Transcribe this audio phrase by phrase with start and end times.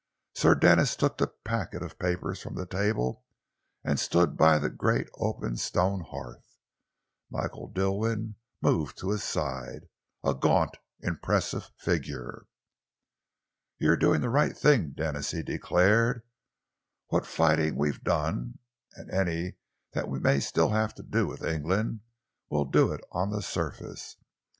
[0.33, 3.23] Sir Denis took the packet of papers from the table
[3.83, 6.57] and stood by the great open stone hearth.
[7.29, 8.33] Michael Dilwyn
[8.63, 9.89] moved to his side,
[10.23, 12.47] a gaunt, impressive figure.
[13.77, 16.23] "You're doing the right thing, Denis," he declared.
[17.09, 18.57] "What fighting we've done,
[18.95, 19.57] and any
[19.93, 21.99] that we may still have to do with England,
[22.49, 24.17] we'll do it on the surface.